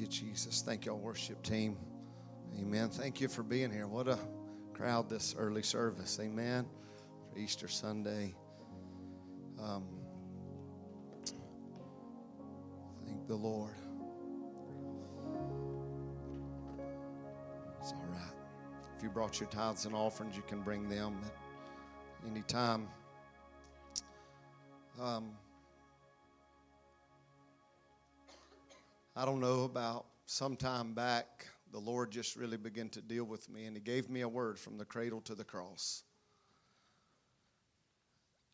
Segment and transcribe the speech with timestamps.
[0.00, 0.62] you, Jesus.
[0.62, 1.76] Thank you, all worship team.
[2.58, 2.88] Amen.
[2.88, 3.86] Thank you for being here.
[3.86, 4.18] What a
[4.72, 6.18] crowd this early service.
[6.20, 6.66] Amen.
[7.30, 8.34] For Easter Sunday.
[9.62, 9.84] Um,
[13.04, 13.74] thank the Lord.
[17.80, 18.32] It's all right.
[18.96, 22.88] If you brought your tithes and offerings, you can bring them at any time.
[25.00, 25.32] Um,
[29.16, 33.48] I don't know about some time back, the Lord just really began to deal with
[33.48, 36.04] me, and He gave me a word from the cradle to the cross.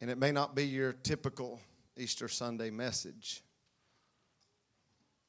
[0.01, 1.61] And it may not be your typical
[1.97, 3.43] Easter Sunday message,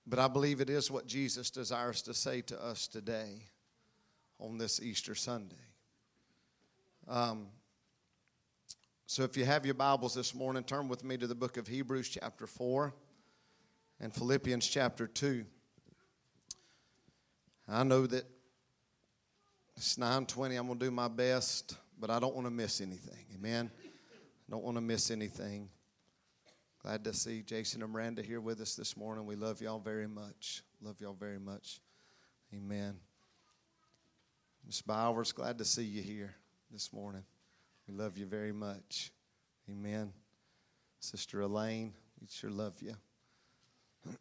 [0.06, 3.44] but I believe it is what Jesus desires to say to us today
[4.40, 5.56] on this Easter Sunday.
[7.08, 7.48] Um,
[9.06, 11.68] so if you have your Bibles this morning, turn with me to the book of
[11.68, 12.94] Hebrews, chapter 4
[14.00, 15.46] and Philippians chapter 2.
[17.68, 18.26] I know that
[19.76, 20.56] it's 920.
[20.56, 23.26] I'm going to do my best, but I don't want to miss anything.
[23.36, 23.70] Amen.
[23.84, 25.70] I don't want to miss anything.
[26.82, 29.26] Glad to see Jason and Miranda here with us this morning.
[29.26, 30.64] We love y'all very much.
[30.82, 31.82] Love y'all very much.
[32.56, 32.96] Amen.
[34.66, 36.36] Miss Bowers, glad to see you here
[36.72, 37.24] this morning.
[37.88, 39.12] We love you very much.
[39.70, 40.14] Amen.
[41.00, 42.96] Sister Elaine, we sure love you.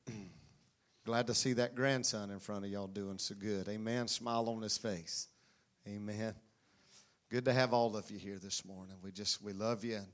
[1.04, 3.68] Glad to see that grandson in front of y'all doing so good.
[3.68, 4.08] Amen.
[4.08, 5.28] Smile on his face.
[5.86, 6.34] Amen.
[7.30, 8.96] Good to have all of you here this morning.
[9.02, 10.06] We just we love you and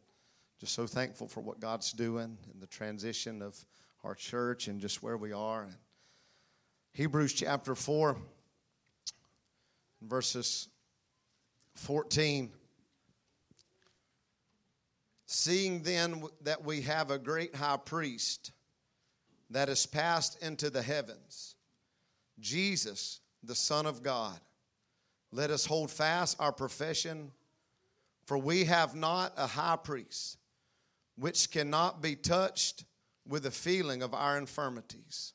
[0.61, 3.57] just so thankful for what God's doing in the transition of
[4.05, 5.63] our church and just where we are.
[5.63, 5.75] And
[6.93, 8.17] Hebrews chapter 4
[10.03, 10.69] verses
[11.77, 12.51] 14
[15.27, 18.53] Seeing then that we have a great high priest
[19.53, 21.55] that is passed into the heavens,
[22.41, 24.39] Jesus, the Son of God.
[25.31, 27.31] Let us hold fast our profession,
[28.27, 30.39] for we have not a high priest
[31.17, 32.85] which cannot be touched
[33.29, 35.35] with the feeling of our infirmities,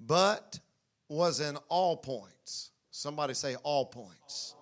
[0.00, 0.58] but
[1.08, 2.70] was in all points.
[2.90, 4.54] Somebody say, all points.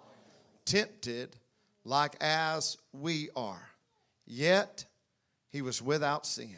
[0.64, 1.36] Tempted
[1.84, 3.62] like as we are,
[4.26, 4.84] yet
[5.50, 6.56] he was without sin.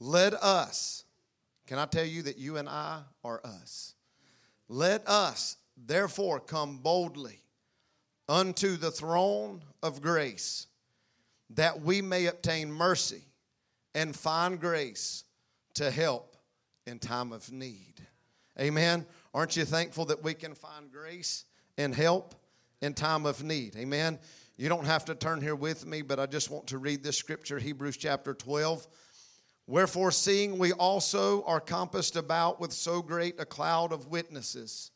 [0.00, 1.04] Let us,
[1.66, 3.94] can I tell you that you and I are us?
[4.68, 7.40] Let us therefore come boldly
[8.28, 10.66] unto the throne of grace
[11.50, 13.22] that we may obtain mercy
[13.94, 15.24] and find grace
[15.74, 16.36] to help
[16.86, 17.94] in time of need.
[18.60, 19.06] Amen.
[19.32, 21.44] Aren't you thankful that we can find grace
[21.76, 22.34] and help
[22.82, 23.76] in time of need?
[23.76, 24.18] Amen.
[24.56, 27.16] You don't have to turn here with me, but I just want to read this
[27.16, 28.86] scripture, Hebrews chapter 12
[29.68, 34.90] Wherefore, seeing we also are compassed about with so great a cloud of witnesses,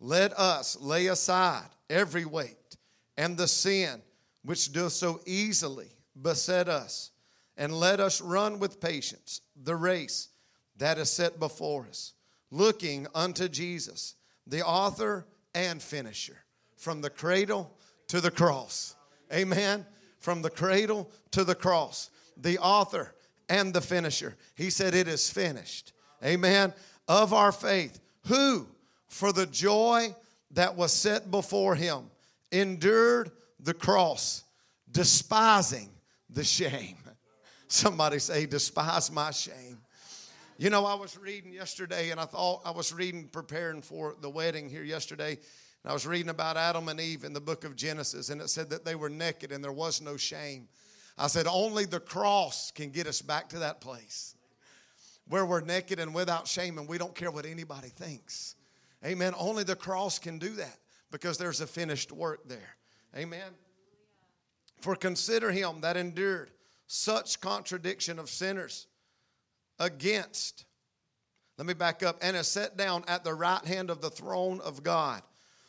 [0.00, 2.78] let us lay aside every weight
[3.18, 4.00] and the sin
[4.42, 5.90] which doth so easily
[6.20, 7.10] beset us,
[7.58, 10.28] and let us run with patience the race
[10.78, 12.14] that is set before us,
[12.50, 14.14] looking unto Jesus,
[14.46, 16.38] the author and finisher,
[16.74, 17.76] from the cradle
[18.08, 18.96] to the cross.
[19.30, 19.84] Amen.
[20.20, 22.08] From the cradle to the cross,
[22.38, 23.14] the author
[23.50, 24.36] and the finisher.
[24.54, 25.92] He said, It is finished.
[26.24, 26.72] Amen.
[27.08, 28.66] Of our faith, who,
[29.08, 30.14] for the joy
[30.52, 32.10] that was set before him,
[32.52, 34.44] endured the cross,
[34.90, 35.90] despising
[36.30, 36.96] the shame.
[37.68, 39.78] Somebody say, Despise my shame.
[40.56, 44.30] You know, I was reading yesterday, and I thought I was reading, preparing for the
[44.30, 45.32] wedding here yesterday.
[45.32, 48.50] And I was reading about Adam and Eve in the book of Genesis, and it
[48.50, 50.68] said that they were naked and there was no shame.
[51.20, 54.34] I said, only the cross can get us back to that place
[55.28, 58.56] where we're naked and without shame and we don't care what anybody thinks.
[59.04, 59.34] Amen.
[59.38, 60.78] Only the cross can do that
[61.10, 62.76] because there's a finished work there.
[63.14, 63.52] Amen.
[64.80, 66.50] For consider him that endured
[66.86, 68.86] such contradiction of sinners
[69.78, 70.64] against,
[71.58, 74.58] let me back up, and is set down at the right hand of the throne
[74.62, 75.20] of God.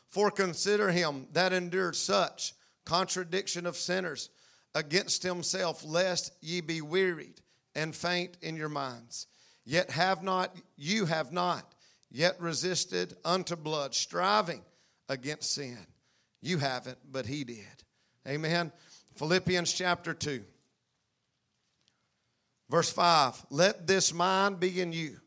[0.07, 2.53] For consider him that endured such
[2.85, 4.29] contradiction of sinners
[4.73, 7.41] against himself, lest ye be wearied
[7.75, 9.27] and faint in your minds.
[9.65, 11.73] Yet have not, you have not
[12.09, 14.61] yet resisted unto blood, striving
[15.09, 15.77] against sin.
[16.41, 17.65] You haven't, but he did.
[18.27, 18.71] Amen.
[19.15, 20.43] Philippians chapter 2,
[22.69, 25.17] verse 5 Let this mind be in you,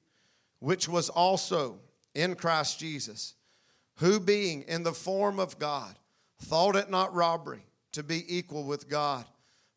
[0.58, 1.79] which was also
[2.14, 3.35] in Christ Jesus,
[3.96, 5.99] who being in the form of God,
[6.43, 9.25] thought it not robbery to be equal with God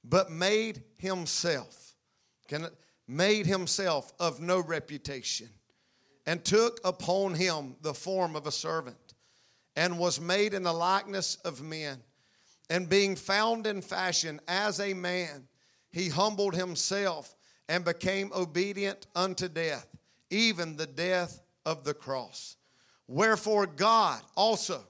[0.10, 1.96] but made himself,
[2.48, 2.68] can,
[3.08, 5.50] made himself of no reputation,
[6.26, 9.14] and took upon him the form of a servant,
[9.76, 12.00] and was made in the likeness of men.
[12.70, 15.48] And being found in fashion as a man,
[15.90, 17.34] he humbled himself
[17.70, 19.88] and became obedient unto death,
[20.30, 22.56] even the death of the cross.
[23.08, 24.82] Wherefore, God also,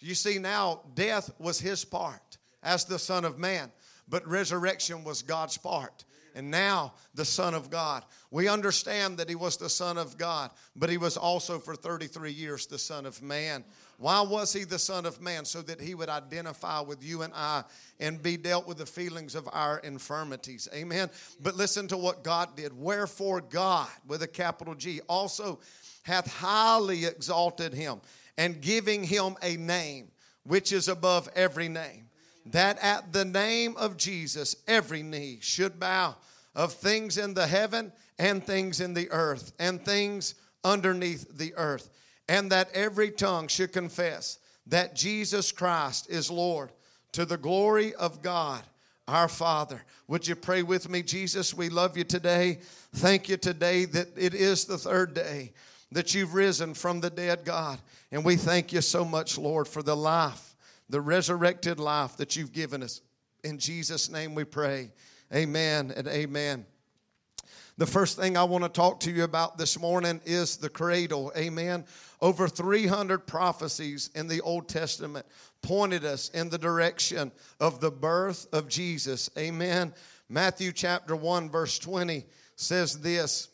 [0.00, 3.70] you see now, death was his part as the Son of Man,
[4.08, 6.04] but resurrection was God's part
[6.34, 8.04] and now the Son of God.
[8.30, 12.32] We understand that he was the Son of God, but he was also for 33
[12.32, 13.64] years the Son of Man.
[13.98, 15.44] Why was he the Son of Man?
[15.44, 17.64] So that he would identify with you and I
[18.00, 20.68] and be dealt with the feelings of our infirmities.
[20.74, 21.10] Amen.
[21.40, 22.72] But listen to what God did.
[22.72, 25.60] Wherefore, God, with a capital G, also
[26.02, 28.00] hath highly exalted him
[28.36, 30.08] and giving him a name
[30.44, 32.08] which is above every name
[32.46, 36.16] that at the name of Jesus, every knee should bow
[36.54, 40.34] of things in the heaven and things in the earth and things
[40.64, 41.88] underneath the earth,
[42.28, 46.70] and that every tongue should confess that Jesus Christ is Lord
[47.12, 48.62] to the glory of God
[49.08, 49.82] our Father.
[50.06, 51.02] Would you pray with me?
[51.02, 52.60] Jesus, we love you today.
[52.94, 55.52] Thank you today that it is the third day
[55.90, 57.78] that you've risen from the dead, God.
[58.10, 60.51] And we thank you so much, Lord, for the life
[60.88, 63.00] the resurrected life that you've given us.
[63.44, 64.90] In Jesus' name we pray.
[65.34, 66.66] Amen and amen.
[67.78, 71.32] The first thing I want to talk to you about this morning is the cradle.
[71.36, 71.84] Amen.
[72.20, 75.24] Over 300 prophecies in the Old Testament
[75.62, 79.30] pointed us in the direction of the birth of Jesus.
[79.38, 79.94] Amen.
[80.28, 82.26] Matthew chapter 1, verse 20
[82.56, 83.48] says this.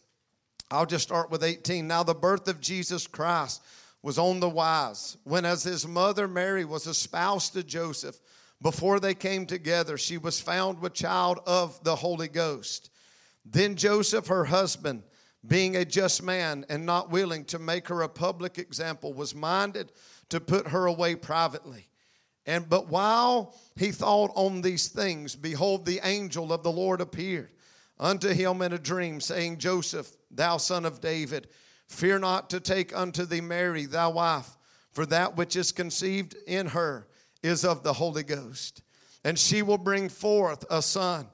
[0.70, 1.86] I'll just start with 18.
[1.86, 3.62] Now, the birth of Jesus Christ
[4.02, 8.20] was on the wise when, as his mother Mary was espoused to Joseph,
[8.60, 12.90] before they came together, she was found with child of the Holy Ghost.
[13.44, 15.04] Then Joseph, her husband,
[15.46, 19.92] being a just man and not willing to make her a public example, was minded
[20.30, 21.88] to put her away privately.
[22.46, 27.50] And but while he thought on these things, behold, the angel of the Lord appeared
[27.98, 31.48] unto him in a dream, saying, Joseph, thou son of David,
[31.88, 34.56] Fear not to take unto thee Mary, thy wife,
[34.92, 37.06] for that which is conceived in her
[37.42, 38.82] is of the Holy Ghost.
[39.24, 41.26] And she will bring forth a son,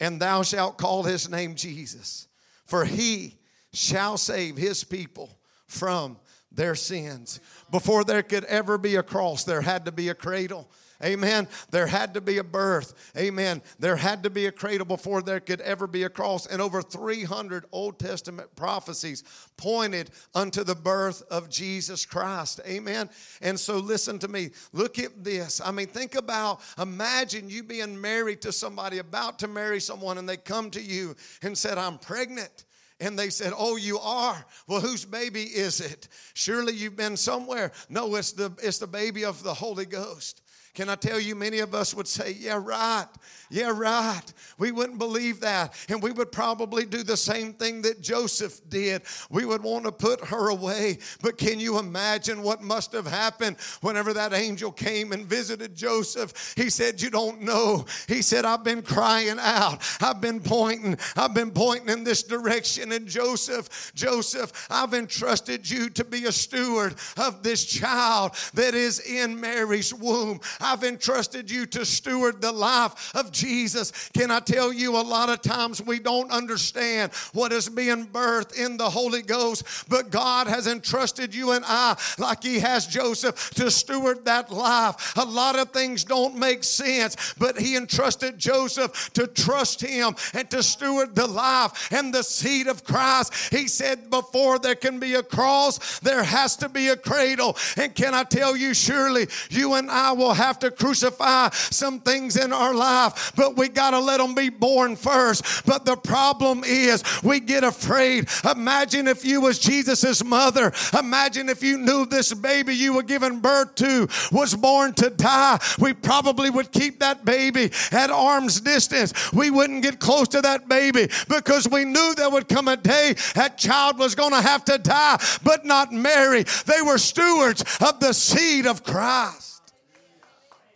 [0.00, 2.28] and thou shalt call his name Jesus,
[2.64, 3.38] for he
[3.72, 6.18] shall save his people from
[6.50, 7.40] their sins.
[7.70, 10.68] Before there could ever be a cross, there had to be a cradle.
[11.04, 11.46] Amen.
[11.70, 13.12] There had to be a birth.
[13.16, 13.62] Amen.
[13.78, 16.46] There had to be a cradle before there could ever be a cross.
[16.46, 19.22] And over 300 Old Testament prophecies
[19.56, 22.60] pointed unto the birth of Jesus Christ.
[22.66, 23.10] Amen.
[23.42, 24.50] And so listen to me.
[24.72, 25.60] Look at this.
[25.60, 30.28] I mean, think about, imagine you being married to somebody, about to marry someone, and
[30.28, 32.64] they come to you and said, I'm pregnant.
[32.98, 34.44] And they said, Oh, you are?
[34.66, 36.08] Well, whose baby is it?
[36.32, 37.72] Surely you've been somewhere.
[37.90, 40.40] No, it's the, it's the baby of the Holy Ghost.
[40.76, 43.06] Can I tell you, many of us would say, Yeah, right.
[43.48, 44.22] Yeah, right.
[44.58, 45.74] We wouldn't believe that.
[45.88, 49.02] And we would probably do the same thing that Joseph did.
[49.30, 50.98] We would want to put her away.
[51.22, 56.54] But can you imagine what must have happened whenever that angel came and visited Joseph?
[56.56, 57.86] He said, You don't know.
[58.08, 59.82] He said, I've been crying out.
[60.00, 60.98] I've been pointing.
[61.16, 62.92] I've been pointing in this direction.
[62.92, 69.00] And Joseph, Joseph, I've entrusted you to be a steward of this child that is
[69.00, 70.40] in Mary's womb.
[70.66, 73.92] I've entrusted you to steward the life of Jesus.
[74.12, 78.58] Can I tell you, a lot of times we don't understand what is being birthed
[78.58, 83.50] in the Holy Ghost, but God has entrusted you and I, like He has Joseph,
[83.50, 85.16] to steward that life.
[85.16, 90.50] A lot of things don't make sense, but He entrusted Joseph to trust Him and
[90.50, 93.54] to steward the life and the seed of Christ.
[93.54, 97.56] He said, Before there can be a cross, there has to be a cradle.
[97.76, 102.00] And can I tell you, surely you and I will have have to crucify some
[102.00, 105.66] things in our life, but we got to let them be born first.
[105.66, 108.28] But the problem is we get afraid.
[108.50, 110.72] Imagine if you was Jesus's mother.
[110.98, 115.58] Imagine if you knew this baby you were giving birth to was born to die.
[115.78, 119.32] We probably would keep that baby at arm's distance.
[119.32, 123.14] We wouldn't get close to that baby because we knew there would come a day
[123.34, 126.44] that child was going to have to die, but not Mary.
[126.64, 129.55] They were stewards of the seed of Christ.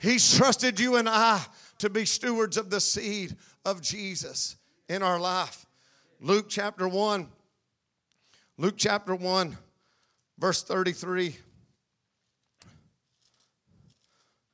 [0.01, 1.45] He's trusted you and I
[1.79, 4.57] to be stewards of the seed of Jesus
[4.89, 5.67] in our life.
[6.21, 7.29] Luke chapter 1.
[8.57, 9.57] Luke chapter 1,
[10.39, 11.37] verse 33.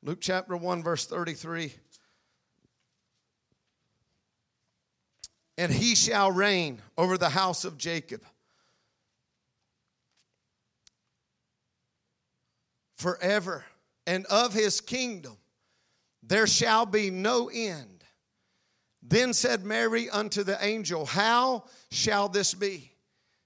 [0.02, 1.72] Luke chapter 1, verse 33.
[5.58, 8.22] And he shall reign over the house of Jacob
[12.96, 13.64] forever,
[14.06, 15.36] and of his kingdom
[16.22, 18.04] there shall be no end.
[19.02, 22.92] Then said Mary unto the angel, How shall this be,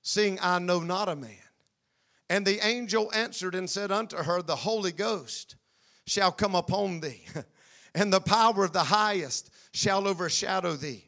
[0.03, 1.37] seeing I know not a man?
[2.31, 5.57] And the angel answered and said unto her, The Holy Ghost
[6.07, 7.25] shall come upon thee,
[7.95, 11.05] and the power of the highest shall overshadow thee.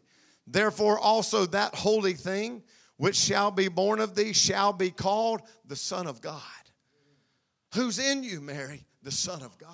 [0.47, 2.63] Therefore also that holy thing
[2.97, 6.43] which shall be born of thee shall be called the Son of God.
[7.75, 8.87] Who's in you, Mary?
[9.03, 9.69] The Son of God.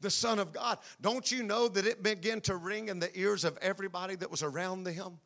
[0.00, 0.78] The Son of God.
[1.00, 4.42] Don't you know that it began to ring in the ears of everybody that was
[4.42, 5.18] around them?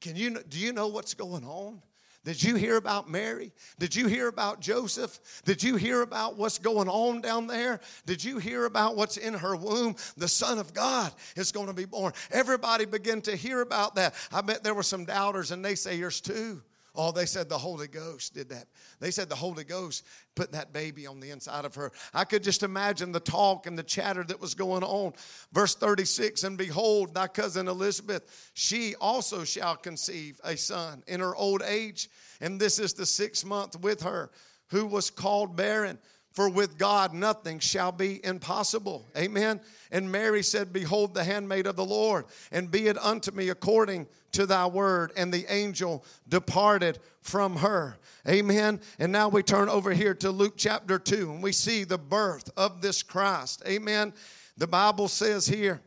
[0.00, 1.82] Can you do you know what's going on?
[2.24, 3.52] Did you hear about Mary?
[3.78, 5.42] Did you hear about Joseph?
[5.44, 7.80] Did you hear about what's going on down there?
[8.06, 9.94] Did you hear about what's in her womb?
[10.16, 12.14] The Son of God is going to be born.
[12.32, 14.14] Everybody began to hear about that.
[14.32, 16.62] I bet there were some doubters and naysayers too.
[16.96, 18.68] Oh, they said the Holy Ghost did that.
[19.00, 20.04] They said the Holy Ghost
[20.36, 21.90] put that baby on the inside of her.
[22.12, 25.12] I could just imagine the talk and the chatter that was going on.
[25.52, 31.34] Verse 36 And behold, thy cousin Elizabeth, she also shall conceive a son in her
[31.34, 32.08] old age.
[32.40, 34.30] And this is the sixth month with her,
[34.68, 35.98] who was called barren.
[36.34, 39.08] For with God nothing shall be impossible.
[39.16, 39.60] Amen.
[39.92, 44.08] And Mary said, Behold, the handmaid of the Lord, and be it unto me according
[44.32, 45.12] to thy word.
[45.16, 47.98] And the angel departed from her.
[48.28, 48.80] Amen.
[48.98, 52.50] And now we turn over here to Luke chapter 2, and we see the birth
[52.56, 53.62] of this Christ.
[53.64, 54.12] Amen.
[54.56, 55.82] The Bible says here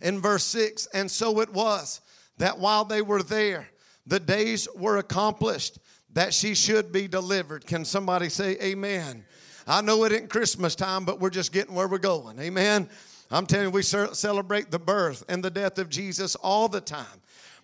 [0.00, 2.00] in verse 6 And so it was
[2.38, 3.68] that while they were there,
[4.04, 5.78] the days were accomplished
[6.12, 7.66] that she should be delivered.
[7.66, 9.24] Can somebody say amen?
[9.66, 12.38] I know it ain't Christmas time, but we're just getting where we're going.
[12.38, 12.88] Amen.
[13.30, 17.06] I'm telling you, we celebrate the birth and the death of Jesus all the time.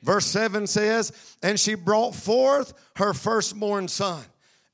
[0.03, 4.25] Verse 7 says, And she brought forth her firstborn son,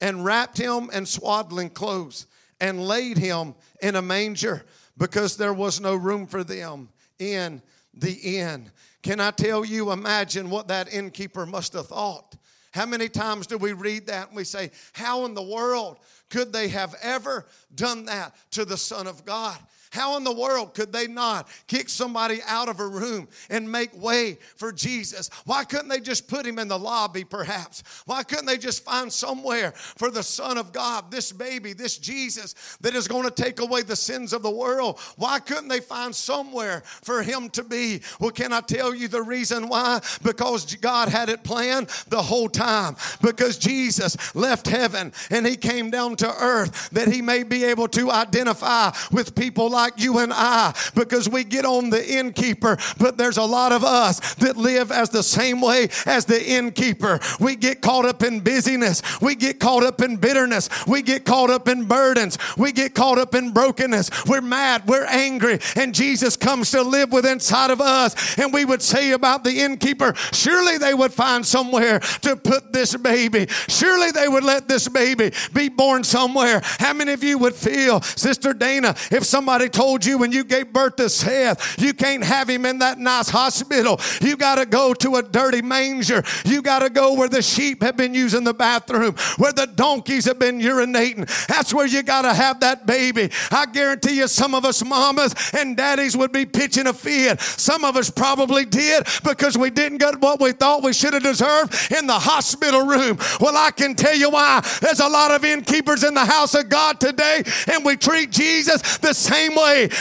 [0.00, 2.26] and wrapped him in swaddling clothes,
[2.60, 4.64] and laid him in a manger,
[4.96, 7.60] because there was no room for them in
[7.92, 8.70] the inn.
[9.02, 12.36] Can I tell you, imagine what that innkeeper must have thought.
[12.72, 15.98] How many times do we read that and we say, How in the world
[16.30, 19.58] could they have ever done that to the Son of God?
[19.90, 23.96] How in the world could they not kick somebody out of a room and make
[24.00, 25.30] way for Jesus?
[25.44, 27.82] Why couldn't they just put him in the lobby, perhaps?
[28.04, 32.54] Why couldn't they just find somewhere for the Son of God, this baby, this Jesus
[32.80, 34.98] that is going to take away the sins of the world?
[35.16, 38.00] Why couldn't they find somewhere for him to be?
[38.20, 40.00] Well, can I tell you the reason why?
[40.22, 42.96] Because God had it planned the whole time.
[43.22, 47.88] Because Jesus left heaven and he came down to earth that he may be able
[47.88, 53.16] to identify with people like you and I because we get on the innkeeper, but
[53.16, 57.20] there's a lot of us that live as the same way as the innkeeper.
[57.38, 61.50] We get caught up in busyness, we get caught up in bitterness, we get caught
[61.50, 64.10] up in burdens, we get caught up in brokenness.
[64.26, 68.38] We're mad, we're angry, and Jesus comes to live within inside of us.
[68.38, 72.96] And we would say about the innkeeper, surely they would find somewhere to put this
[72.96, 73.46] baby.
[73.68, 76.62] Surely they would let this baby be born somewhere.
[76.78, 80.72] How many of you would feel, Sister Dana, if somebody told you when you gave
[80.72, 84.00] birth to Seth, you can't have him in that nice hospital.
[84.20, 86.22] You got to go to a dirty manger.
[86.44, 90.24] You got to go where the sheep have been using the bathroom, where the donkeys
[90.26, 91.26] have been urinating.
[91.46, 93.30] That's where you got to have that baby.
[93.50, 97.40] I guarantee you, some of us mamas and daddies would be pitching a fit.
[97.40, 101.22] Some of us probably did because we didn't get what we thought we should have
[101.22, 103.18] deserved in the hospital room.
[103.40, 104.60] Well, I can tell you why.
[104.80, 107.42] There's a lot of innkeepers in the house of God today,
[107.72, 109.55] and we treat Jesus the same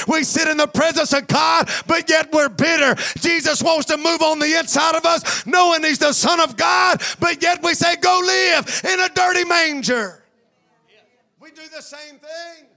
[0.07, 2.95] We sit in the presence of God, but yet we're bitter.
[3.19, 7.01] Jesus wants to move on the inside of us, knowing He's the Son of God,
[7.19, 10.23] but yet we say, Go live in a dirty manger.
[11.39, 12.67] We do the same thing.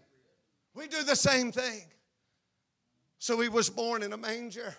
[0.74, 1.82] We do the same thing.
[3.18, 4.74] So He was born in a manger,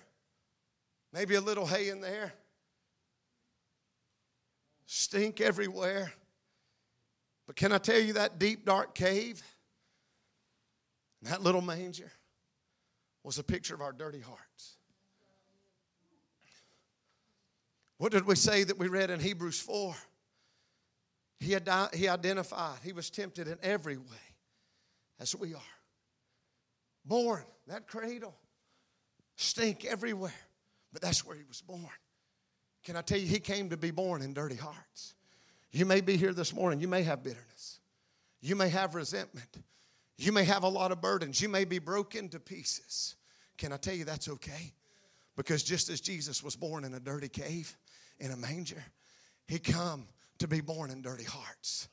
[1.12, 2.34] maybe a little hay in there,
[4.86, 6.14] stink everywhere.
[7.46, 9.44] But can I tell you that deep, dark cave?
[11.24, 12.12] That little manger
[13.24, 14.78] was a picture of our dirty hearts.
[17.98, 19.94] What did we say that we read in Hebrews 4?
[21.40, 21.58] He,
[21.94, 24.04] he identified, he was tempted in every way
[25.20, 25.62] as we are.
[27.06, 28.36] Born, that cradle,
[29.36, 30.34] stink everywhere,
[30.94, 31.90] but that's where he was born.
[32.84, 35.16] Can I tell you, he came to be born in dirty hearts.
[35.72, 37.80] You may be here this morning, you may have bitterness,
[38.42, 39.58] you may have resentment,
[40.20, 41.42] you may have a lot of burdens.
[41.42, 43.16] You may be broken to pieces.
[43.58, 44.74] Can I tell you that's okay?
[45.38, 47.78] Because just as Jesus was born in a dirty cave,
[48.20, 48.84] in a manger,
[49.48, 50.08] he come
[50.40, 51.88] to be born in dirty hearts.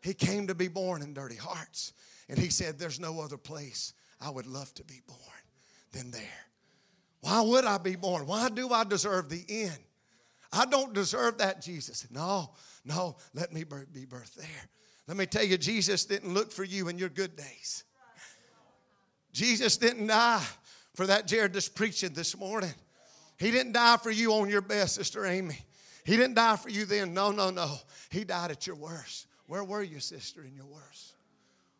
[0.00, 1.92] He came to be born in dirty hearts.
[2.28, 5.20] And he said, There's no other place I would love to be born
[5.92, 6.46] than there.
[7.20, 8.26] Why would I be born?
[8.26, 9.78] Why do I deserve the end?
[10.52, 12.06] I don't deserve that, Jesus.
[12.10, 12.50] No,
[12.84, 14.68] no, let me be birthed there.
[15.08, 17.84] Let me tell you, Jesus didn't look for you in your good days.
[19.32, 20.44] Jesus didn't die
[20.94, 22.74] for that Jared that's preaching this morning.
[23.38, 25.58] He didn't die for you on your best, Sister Amy.
[26.04, 27.14] He didn't die for you then.
[27.14, 27.76] No, no, no.
[28.10, 29.26] He died at your worst.
[29.46, 31.14] Where were you, sister, in your worst?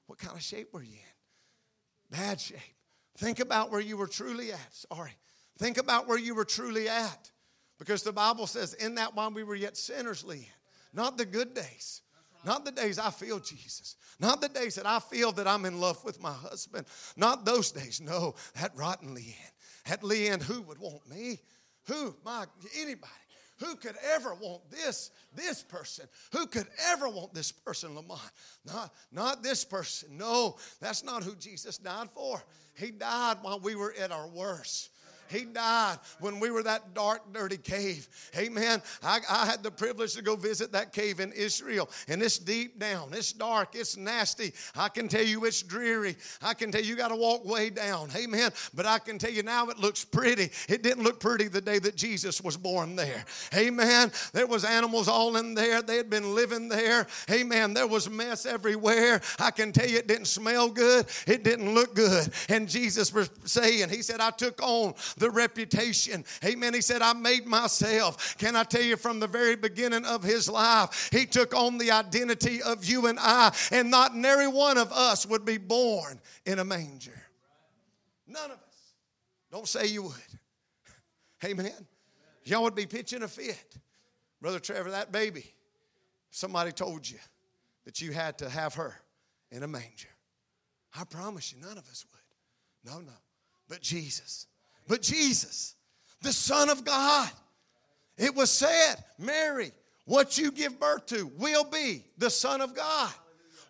[0.06, 2.18] What kind of shape were you in?
[2.18, 2.58] Bad shape.
[3.18, 4.74] Think about where you were truly at.
[4.90, 5.12] Sorry.
[5.58, 7.30] Think about where you were truly at.
[7.78, 10.46] Because the Bible says, in that while we were yet sinners, Leanne,
[10.94, 12.00] not the good days.
[12.44, 13.96] Not the days I feel Jesus.
[14.20, 16.86] Not the days that I feel that I'm in love with my husband.
[17.16, 18.00] Not those days.
[18.00, 19.34] No, that rotten Leanne.
[19.86, 21.40] That Leanne, who would want me?
[21.86, 22.14] Who?
[22.24, 23.12] My anybody.
[23.58, 26.06] Who could ever want this, this person?
[26.32, 28.20] Who could ever want this person, Lamont?
[28.64, 30.16] Not, not this person.
[30.16, 32.40] No, that's not who Jesus died for.
[32.74, 34.90] He died while we were at our worst.
[35.30, 38.08] He died when we were that dark, dirty cave.
[38.36, 38.82] Amen.
[39.02, 42.78] I, I had the privilege to go visit that cave in Israel, and it's deep
[42.78, 43.10] down.
[43.12, 43.74] It's dark.
[43.74, 44.52] It's nasty.
[44.76, 46.16] I can tell you it's dreary.
[46.42, 48.08] I can tell you, you got to walk way down.
[48.16, 48.50] Amen.
[48.74, 50.50] But I can tell you now it looks pretty.
[50.68, 53.24] It didn't look pretty the day that Jesus was born there.
[53.54, 54.10] Amen.
[54.32, 55.82] There was animals all in there.
[55.82, 57.06] They had been living there.
[57.30, 57.74] Amen.
[57.74, 59.20] There was mess everywhere.
[59.38, 61.06] I can tell you it didn't smell good.
[61.26, 62.32] It didn't look good.
[62.48, 66.24] And Jesus was saying, He said, I took on the reputation.
[66.44, 66.74] Amen.
[66.74, 68.36] He said, I made myself.
[68.38, 71.90] Can I tell you from the very beginning of his life, he took on the
[71.90, 76.58] identity of you and I, and not nary one of us would be born in
[76.58, 77.22] a manger.
[78.26, 78.92] None of us.
[79.50, 80.12] Don't say you would.
[81.44, 81.86] Amen.
[82.44, 83.78] Y'all would be pitching a fit.
[84.40, 85.52] Brother Trevor, that baby,
[86.30, 87.18] somebody told you
[87.84, 88.94] that you had to have her
[89.50, 90.08] in a manger.
[90.98, 92.92] I promise you, none of us would.
[92.92, 93.12] No, no.
[93.68, 94.46] But Jesus
[94.88, 95.76] but Jesus,
[96.22, 97.30] the Son of God.
[98.16, 99.70] It was said, Mary,
[100.06, 103.12] what you give birth to will be the Son of God,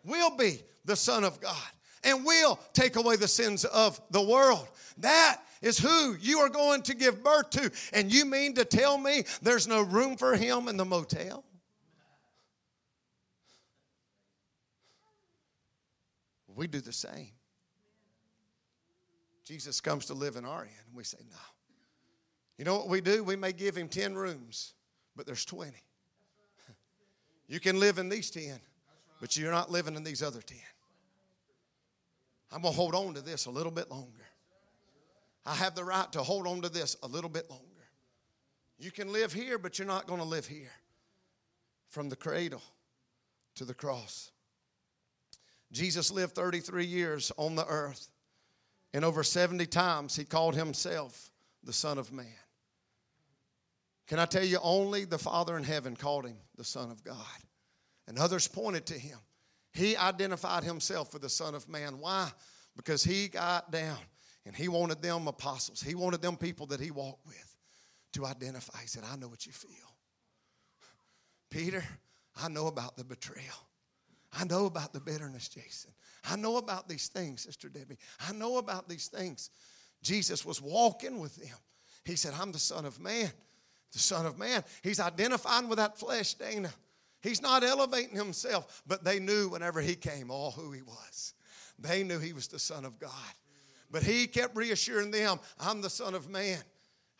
[0.04, 1.56] will be the Son of God,
[2.04, 4.66] and will take away the sins of the world.
[4.98, 7.70] That is who you are going to give birth to.
[7.92, 11.44] And you mean to tell me there's no room for him in the motel?
[16.46, 17.30] We do the same.
[19.48, 20.70] Jesus comes to live in our end.
[20.86, 21.36] And we say, no.
[22.58, 23.24] You know what we do?
[23.24, 24.74] We may give him 10 rooms,
[25.16, 25.72] but there's 20.
[27.50, 28.60] You can live in these 10,
[29.22, 30.58] but you're not living in these other 10.
[32.52, 34.26] I'm going to hold on to this a little bit longer.
[35.46, 37.64] I have the right to hold on to this a little bit longer.
[38.78, 40.72] You can live here, but you're not going to live here.
[41.88, 42.62] From the cradle
[43.54, 44.30] to the cross.
[45.72, 48.10] Jesus lived 33 years on the earth.
[48.98, 51.30] And over 70 times he called himself
[51.62, 52.26] the Son of Man.
[54.08, 57.14] Can I tell you, only the Father in heaven called him the Son of God.
[58.08, 59.18] And others pointed to him.
[59.72, 62.00] He identified himself with the Son of Man.
[62.00, 62.28] Why?
[62.74, 63.98] Because he got down
[64.44, 67.54] and he wanted them apostles, he wanted them people that he walked with
[68.14, 68.80] to identify.
[68.80, 69.94] He said, I know what you feel.
[71.52, 71.84] Peter,
[72.42, 73.67] I know about the betrayal.
[74.32, 75.90] I know about the bitterness, Jason.
[76.24, 77.98] I know about these things, Sister Debbie.
[78.28, 79.50] I know about these things.
[80.02, 81.56] Jesus was walking with them.
[82.04, 83.30] He said, I'm the Son of Man.
[83.92, 84.62] The Son of Man.
[84.82, 86.70] He's identifying with that flesh, Dana.
[87.22, 91.34] He's not elevating himself, but they knew whenever he came all who he was.
[91.78, 93.10] They knew he was the Son of God.
[93.90, 96.58] But he kept reassuring them, I'm the Son of Man.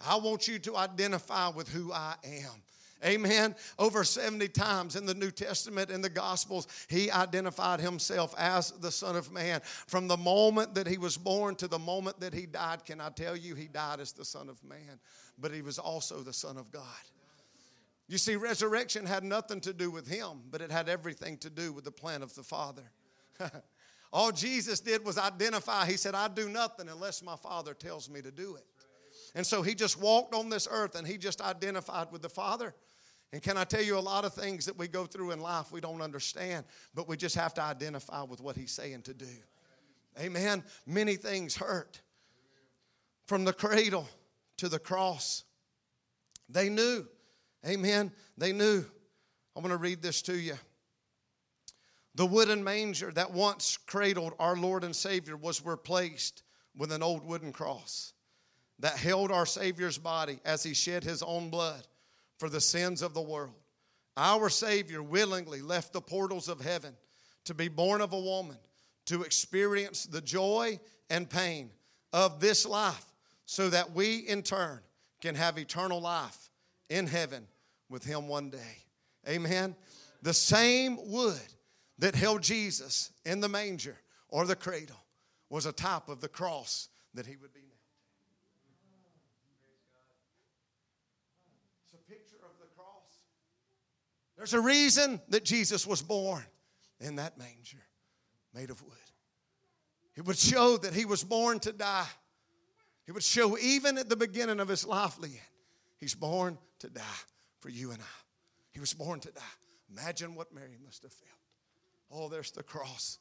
[0.07, 2.62] I want you to identify with who I am.
[3.05, 3.55] Amen.
[3.79, 8.91] Over 70 times in the New Testament, in the Gospels, he identified himself as the
[8.91, 9.61] Son of Man.
[9.87, 13.11] From the moment that he was born to the moment that he died, can I
[13.11, 14.99] tell you, he died as the Son of Man,
[15.39, 16.83] but he was also the Son of God.
[18.09, 21.73] You see, resurrection had nothing to do with him, but it had everything to do
[21.73, 22.91] with the plan of the Father.
[24.13, 25.87] All Jesus did was identify.
[25.87, 28.65] He said, I do nothing unless my Father tells me to do it.
[29.35, 32.75] And so he just walked on this earth and he just identified with the Father.
[33.33, 35.71] And can I tell you a lot of things that we go through in life
[35.71, 36.64] we don't understand,
[36.95, 39.27] but we just have to identify with what he's saying to do.
[40.19, 40.64] Amen.
[40.87, 42.01] Many things hurt.
[43.27, 44.09] From the cradle
[44.57, 45.45] to the cross.
[46.49, 47.07] They knew.
[47.67, 48.11] Amen.
[48.38, 48.85] They knew.
[49.55, 50.55] I'm going to read this to you.
[52.14, 56.43] The wooden manger that once cradled our Lord and Savior was replaced
[56.75, 58.14] with an old wooden cross
[58.79, 61.87] that held our Savior's body as he shed his own blood
[62.38, 63.55] for the sins of the world.
[64.16, 66.96] Our Savior willingly left the portals of heaven
[67.44, 68.57] to be born of a woman,
[69.07, 71.70] to experience the joy and pain
[72.12, 73.05] of this life
[73.46, 74.81] so that we in turn
[75.20, 76.51] can have eternal life
[76.90, 77.46] in heaven
[77.88, 78.85] with Him one day.
[79.29, 79.74] Amen.
[80.22, 81.40] The same wood
[81.98, 83.96] that held Jesus in the manger
[84.29, 85.03] or the cradle
[85.51, 87.72] was a type of the cross that He would be nailed.
[91.85, 93.24] It's a picture of the cross.
[94.38, 96.44] There's a reason that Jesus was born
[97.01, 97.83] in that manger
[98.55, 98.96] made of wood.
[100.16, 102.07] It would show that he was born to die.
[103.09, 105.40] It would show even at the beginning of his life, Leanne,
[105.98, 107.03] he's born to die
[107.59, 108.22] for you and I.
[108.70, 109.42] He was born to die.
[109.90, 111.33] Imagine what Mary must have felt.
[112.11, 113.18] Oh, there's the cross.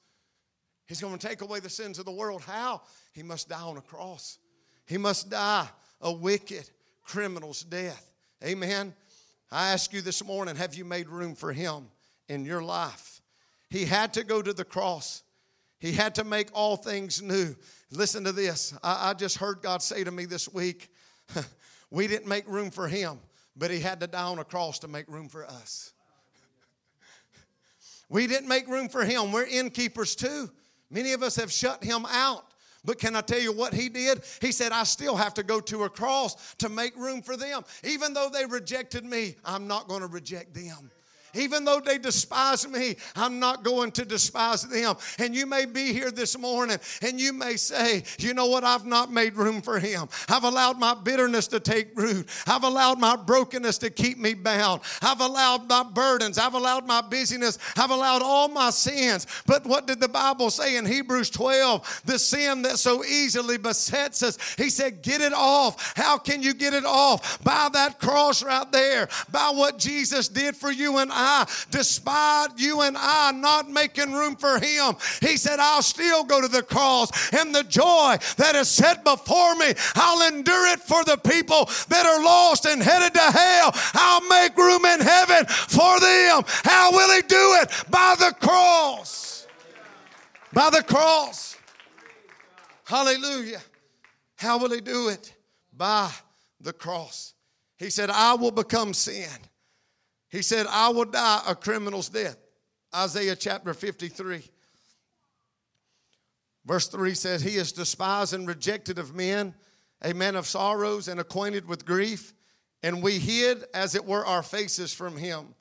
[0.86, 2.44] He's going to take away the sins of the world.
[2.44, 2.82] How?
[3.14, 4.38] He must die on a cross.
[4.86, 5.68] He must die
[6.00, 6.70] a wicked
[7.04, 8.14] criminal's death.
[8.44, 8.94] Amen.
[9.52, 11.88] I ask you this morning have you made room for him
[12.28, 13.22] in your life?
[13.70, 15.24] He had to go to the cross
[15.80, 17.56] he had to make all things new.
[17.92, 18.74] Listen to this.
[18.82, 20.90] I, I just heard God say to me this week
[21.92, 23.20] we didn't make room for him,
[23.56, 25.94] but he had to die on a cross to make room for us.
[28.10, 29.32] we didn't make room for him.
[29.32, 30.50] We're innkeepers too.
[30.90, 32.47] Many of us have shut him out.
[32.88, 34.22] But can I tell you what he did?
[34.40, 37.64] He said, I still have to go to a cross to make room for them.
[37.84, 40.90] Even though they rejected me, I'm not going to reject them.
[41.34, 44.96] Even though they despise me, I'm not going to despise them.
[45.20, 48.64] And you may be here this morning and you may say, you know what?
[48.64, 50.08] I've not made room for him.
[50.30, 52.28] I've allowed my bitterness to take root.
[52.48, 54.82] I've allowed my brokenness to keep me bound.
[55.02, 56.38] I've allowed my burdens.
[56.38, 57.58] I've allowed my busyness.
[57.76, 59.28] I've allowed all my sins.
[59.46, 62.02] But what did the Bible say in Hebrews 12?
[62.06, 64.38] The sin that so easily besets us.
[64.58, 65.94] He said, get it off.
[65.96, 67.44] How can you get it off?
[67.44, 72.82] By that cross right there, by what Jesus did for you and I, despite you
[72.82, 77.34] and I not making room for him, he said, I'll still go to the cross
[77.34, 82.06] and the joy that is set before me, I'll endure it for the people that
[82.06, 83.72] are lost and headed to hell.
[83.94, 86.44] I'll make room in heaven for them.
[86.64, 87.72] How will he do it?
[87.90, 89.48] By the cross.
[90.54, 91.58] By the cross.
[92.86, 93.62] Hallelujah.
[94.36, 95.34] How will he do it?
[95.76, 96.12] By
[96.62, 97.34] the cross.
[97.78, 99.28] He said, I will become sin
[100.30, 102.38] he said, I will die a criminal's death.
[102.94, 104.44] Isaiah chapter 53.
[106.66, 109.54] Verse 3 says, He is despised and rejected of men,
[110.02, 112.34] a man of sorrows and acquainted with grief,
[112.84, 115.56] and we hid, as it were, our faces from him.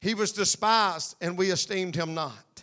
[0.00, 2.62] He was despised, and we esteemed him not.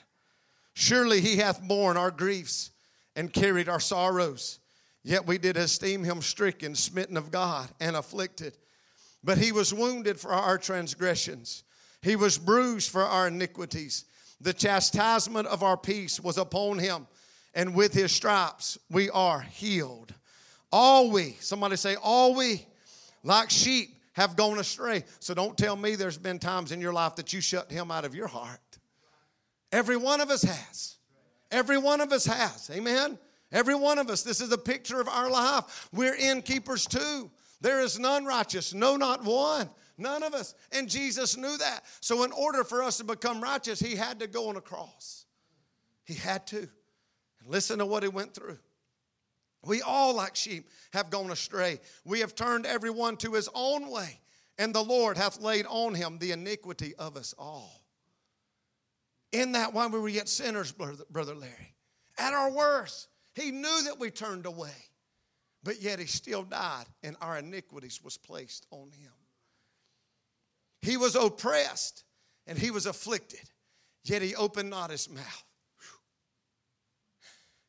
[0.73, 2.71] Surely he hath borne our griefs
[3.15, 4.59] and carried our sorrows.
[5.03, 8.55] Yet we did esteem him stricken, smitten of God, and afflicted.
[9.23, 11.63] But he was wounded for our transgressions,
[12.01, 14.05] he was bruised for our iniquities.
[14.39, 17.05] The chastisement of our peace was upon him,
[17.53, 20.15] and with his stripes we are healed.
[20.71, 22.65] All we, somebody say, all we,
[23.23, 25.03] like sheep, have gone astray.
[25.19, 28.03] So don't tell me there's been times in your life that you shut him out
[28.03, 28.59] of your heart.
[29.71, 30.95] Every one of us has.
[31.51, 32.69] Every one of us has.
[32.73, 33.17] Amen.
[33.51, 34.23] Every one of us.
[34.23, 35.89] This is a picture of our life.
[35.93, 37.29] We're innkeepers too.
[37.61, 39.69] There is none righteous, no, not one.
[39.97, 40.55] None of us.
[40.71, 41.81] And Jesus knew that.
[41.99, 45.25] So, in order for us to become righteous, he had to go on a cross.
[46.03, 46.57] He had to.
[46.57, 48.57] And listen to what he went through.
[49.63, 51.79] We all, like sheep, have gone astray.
[52.03, 54.19] We have turned everyone to his own way,
[54.57, 57.85] and the Lord hath laid on him the iniquity of us all.
[59.31, 61.75] In that, while we were yet sinners, Brother Larry,
[62.17, 64.73] at our worst, he knew that we turned away
[65.63, 69.11] but yet he still died, and our iniquities was placed on him.
[70.81, 72.03] He was oppressed
[72.47, 73.49] and he was afflicted,
[74.03, 75.45] yet he opened not his mouth.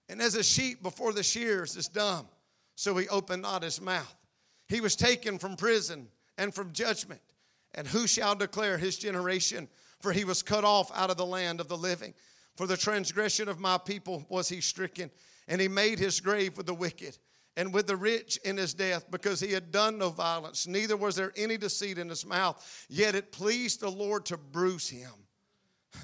[0.08, 2.26] And as a sheep before the shears is dumb,
[2.74, 4.14] so he opened not his mouth.
[4.68, 7.20] He was taken from prison and from judgment.
[7.74, 9.68] And who shall declare his generation?
[10.00, 12.12] For he was cut off out of the land of the living.
[12.56, 15.10] For the transgression of my people was he stricken,
[15.48, 17.16] and he made his grave with the wicked
[17.56, 21.16] and with the rich in his death, because he had done no violence, neither was
[21.16, 22.86] there any deceit in his mouth.
[22.88, 25.12] Yet it pleased the Lord to bruise him.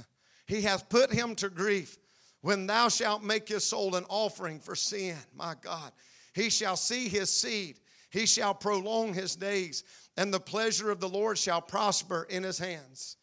[0.47, 1.97] he hath put him to grief.
[2.41, 5.91] When thou shalt make his soul an offering for sin, my God,
[6.35, 7.81] he shall see his seed,
[8.11, 9.85] he shall prolong his days,
[10.17, 13.17] and the pleasure of the Lord shall prosper in his hands.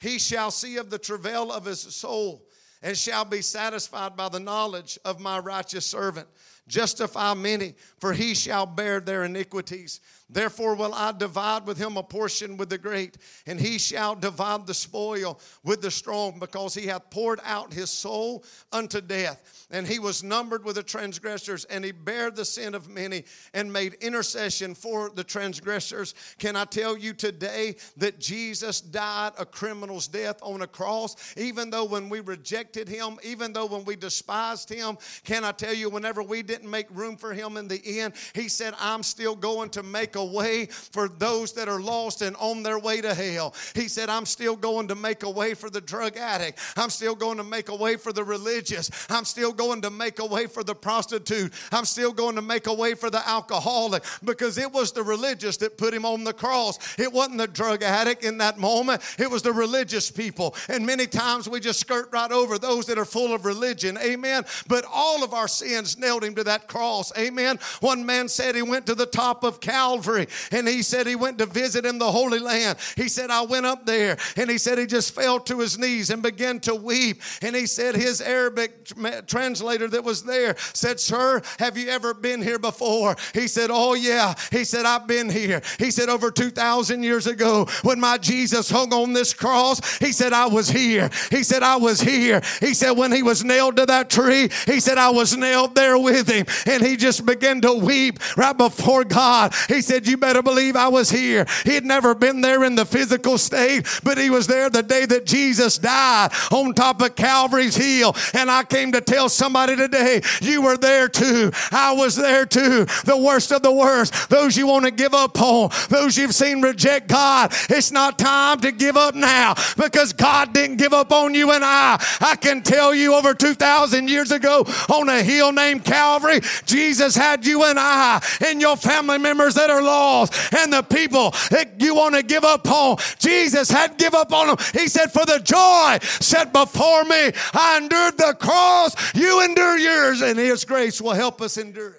[0.00, 2.46] He shall see of the travail of his soul
[2.82, 6.26] and shall be satisfied by the knowledge of my righteous servant.
[6.70, 10.00] Justify many, for he shall bear their iniquities.
[10.32, 14.68] Therefore will I divide with him a portion with the great, and he shall divide
[14.68, 19.66] the spoil with the strong, because he hath poured out his soul unto death.
[19.72, 23.72] And he was numbered with the transgressors, and he bare the sin of many, and
[23.72, 26.14] made intercession for the transgressors.
[26.38, 31.16] Can I tell you today that Jesus died a criminal's death on a cross?
[31.36, 35.74] Even though when we rejected him, even though when we despised him, can I tell
[35.74, 39.34] you, whenever we didn't make room for him in the end, he said, I'm still
[39.34, 43.00] going to make a a way for those that are lost and on their way
[43.00, 43.54] to hell.
[43.74, 46.58] He said, I'm still going to make a way for the drug addict.
[46.76, 48.90] I'm still going to make a way for the religious.
[49.08, 51.52] I'm still going to make a way for the prostitute.
[51.72, 55.56] I'm still going to make a way for the alcoholic because it was the religious
[55.58, 56.78] that put him on the cross.
[56.98, 60.54] It wasn't the drug addict in that moment, it was the religious people.
[60.68, 63.96] And many times we just skirt right over those that are full of religion.
[63.98, 64.44] Amen.
[64.68, 67.12] But all of our sins nailed him to that cross.
[67.18, 67.58] Amen.
[67.80, 70.26] One man said he went to the top of Calvary Calvary.
[70.52, 72.78] And he said he went to visit in the Holy Land.
[72.96, 74.16] He said, I went up there.
[74.36, 77.20] And he said he just fell to his knees and began to weep.
[77.42, 78.86] And he said his Arabic
[79.26, 83.16] translator that was there said, Sir, have you ever been here before?
[83.34, 84.34] He said, Oh, yeah.
[84.50, 85.62] He said, I've been here.
[85.78, 90.32] He said, Over 2,000 years ago, when my Jesus hung on this cross, he said,
[90.32, 91.10] I was here.
[91.30, 92.40] He said, I was here.
[92.60, 95.98] He said, When he was nailed to that tree, he said, I was nailed there
[95.98, 96.46] with him.
[96.66, 99.54] And he just began to weep right before God.
[99.68, 101.46] He said, You better believe I was here.
[101.64, 105.06] He had never been there in the physical state, but he was there the day
[105.06, 108.14] that Jesus died on top of Calvary's hill.
[108.34, 111.50] And I came to tell somebody today, you were there too.
[111.70, 112.86] I was there too.
[113.04, 114.28] The worst of the worst.
[114.30, 117.52] Those you want to give up on, those you've seen reject God.
[117.68, 121.64] It's not time to give up now because God didn't give up on you and
[121.64, 122.02] I.
[122.20, 126.19] I can tell you over 2,000 years ago on a hill named Calvary,
[126.66, 131.30] Jesus had you and I and your family members that are lost and the people
[131.50, 132.98] that you want to give up on.
[133.18, 134.56] Jesus had give up on them.
[134.72, 138.94] He said, For the joy set before me, I endured the cross.
[139.14, 141.96] You endure yours, and His grace will help us endure it.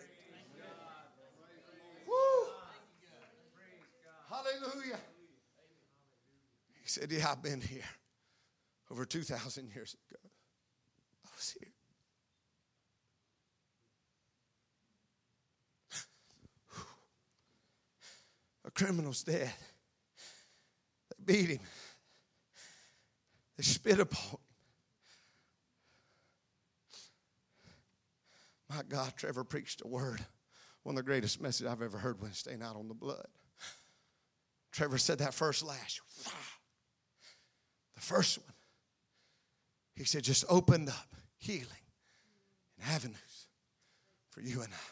[4.29, 4.99] Hallelujah.
[6.81, 7.83] He said, Yeah, I've been here
[8.91, 9.95] over 2,000 years.
[11.25, 11.71] I was here.
[18.73, 19.51] Criminal's dead.
[21.09, 21.59] They beat him.
[23.57, 24.37] They spit upon him.
[28.69, 30.25] My God, Trevor preached a word.
[30.83, 33.27] One of the greatest messages I've ever heard when staying out on the blood.
[34.71, 35.99] Trevor said that first lash.
[37.95, 38.53] The first one.
[39.95, 41.67] He said, just opened up healing
[42.79, 43.47] and avenues
[44.29, 44.91] for you and I.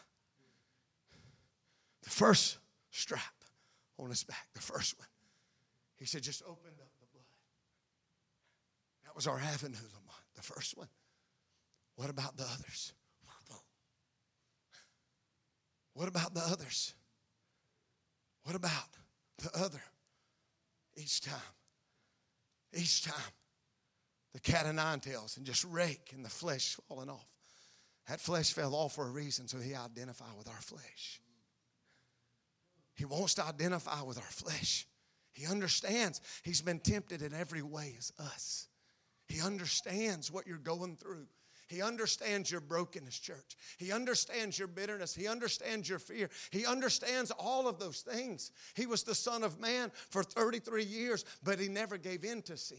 [2.02, 2.58] The first
[2.90, 3.39] strap
[4.04, 5.08] on his back, the first one.
[5.98, 7.24] He said, just opened up the blood.
[9.04, 10.88] That was our avenue, Lamont, the first one.
[11.96, 12.92] What about the others?
[15.94, 16.94] What about the others?
[18.44, 18.88] What about
[19.38, 19.82] the other?
[20.96, 21.36] Each time,
[22.74, 23.32] each time,
[24.32, 27.26] the cat of nine tails and just rake and the flesh falling off.
[28.08, 31.20] That flesh fell off for a reason, so he identified with our flesh.
[32.94, 34.86] He wants to identify with our flesh.
[35.32, 38.68] He understands he's been tempted in every way as us.
[39.26, 41.26] He understands what you're going through.
[41.68, 43.56] He understands your brokenness, church.
[43.78, 45.14] He understands your bitterness.
[45.14, 46.28] He understands your fear.
[46.50, 48.50] He understands all of those things.
[48.74, 52.56] He was the Son of Man for 33 years, but he never gave in to
[52.56, 52.78] sin.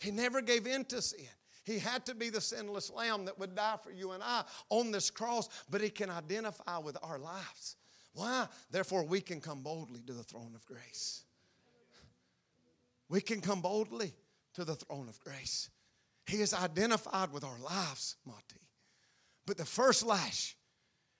[0.00, 1.26] He never gave in to sin.
[1.64, 4.90] He had to be the sinless lamb that would die for you and I on
[4.90, 7.76] this cross, but he can identify with our lives.
[8.14, 8.46] Why?
[8.70, 11.24] Therefore, we can come boldly to the throne of grace.
[13.08, 14.14] We can come boldly
[14.54, 15.68] to the throne of grace.
[16.26, 18.60] He is identified with our lives, Monty.
[19.46, 20.56] But the first lash,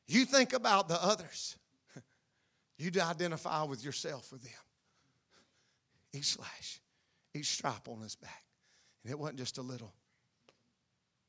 [0.06, 1.56] you think about the others.
[2.76, 4.52] You identify with yourself with them.
[6.12, 6.80] Each lash,
[7.32, 8.42] each stripe on his back.
[9.04, 9.94] And it wasn't just a little.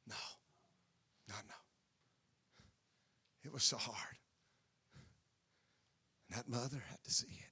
[0.07, 0.15] No,
[1.29, 1.55] no, no.
[3.43, 4.17] It was so hard.
[6.35, 7.51] That mother had to see it.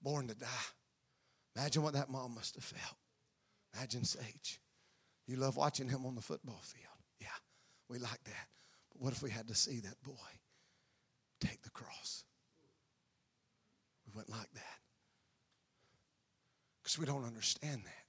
[0.00, 0.46] Born to die.
[1.54, 2.96] Imagine what that mom must have felt.
[3.74, 4.60] Imagine Sage.
[5.26, 6.84] You love watching him on the football field.
[7.20, 7.28] Yeah,
[7.90, 8.46] we like that.
[8.90, 10.12] But what if we had to see that boy
[11.40, 12.24] take the cross?
[14.06, 14.78] We wouldn't like that.
[16.82, 18.04] Because we don't understand that.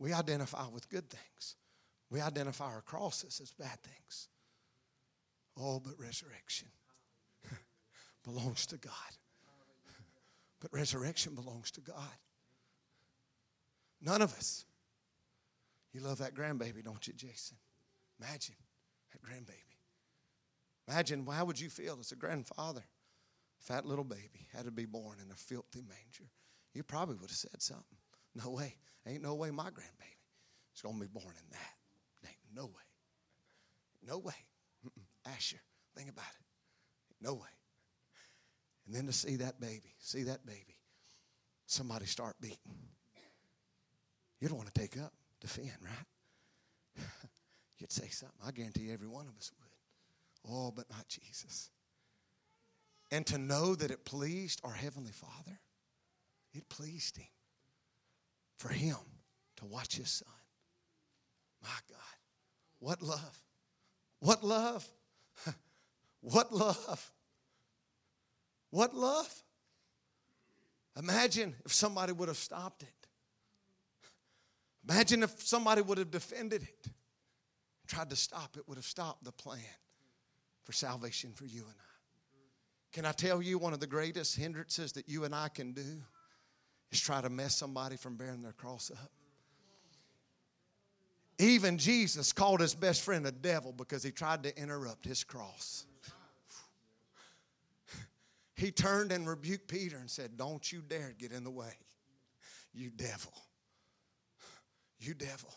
[0.00, 1.54] We identify with good things,
[2.10, 4.28] we identify our crosses as bad things.
[5.58, 6.68] Oh, but resurrection
[8.24, 8.92] belongs to God.
[10.58, 12.16] But resurrection belongs to God.
[14.00, 14.64] None of us.
[15.92, 17.58] You love that grandbaby, don't you, Jason?
[18.20, 18.54] Imagine
[19.12, 19.76] that grandbaby.
[20.88, 22.84] Imagine how would you feel as a grandfather
[23.60, 26.30] if that little baby had to be born in a filthy manger?
[26.74, 27.98] You probably would have said something.
[28.34, 28.76] No way.
[29.06, 30.20] Ain't no way my grandbaby
[30.74, 32.28] is going to be born in that.
[32.28, 32.72] Ain't no way.
[34.06, 34.34] No way.
[35.34, 35.60] Asher,
[35.96, 37.24] think about it.
[37.24, 37.48] No way.
[38.86, 40.76] And then to see that baby, see that baby,
[41.66, 42.58] somebody start beating.
[44.40, 47.04] You don't want to take up, defend, right?
[47.78, 48.38] You'd say something.
[48.46, 50.52] I guarantee every one of us would.
[50.52, 51.70] Oh, but not Jesus.
[53.10, 55.58] And to know that it pleased our Heavenly Father,
[56.52, 57.26] it pleased Him
[58.58, 58.96] for Him
[59.56, 60.28] to watch His Son.
[61.62, 61.98] My God,
[62.78, 63.42] what love!
[64.20, 64.88] What love!
[66.20, 67.12] What love!
[68.70, 69.32] What love?
[70.98, 72.88] Imagine if somebody would have stopped it.
[74.88, 76.86] Imagine if somebody would have defended it,
[77.86, 79.60] tried to stop it, would have stopped the plan
[80.64, 81.96] for salvation for you and I.
[82.92, 86.02] Can I tell you one of the greatest hindrances that you and I can do
[86.90, 89.10] is try to mess somebody from bearing their cross up?
[91.38, 95.84] Even Jesus called his best friend a devil because he tried to interrupt his cross.
[98.58, 101.74] He turned and rebuked Peter and said, Don't you dare get in the way,
[102.72, 103.34] you devil.
[104.98, 105.52] You devil.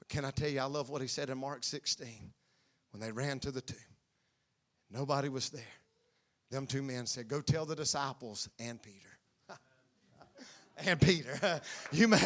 [0.00, 2.32] But can I tell you, I love what he said in Mark 16
[2.90, 3.78] when they ran to the tomb.
[4.90, 5.62] Nobody was there.
[6.50, 9.18] Them two men said, Go tell the disciples and Peter.
[10.78, 11.60] and Peter.
[11.92, 12.20] you may.